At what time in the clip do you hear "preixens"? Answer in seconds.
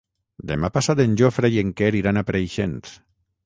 2.31-2.99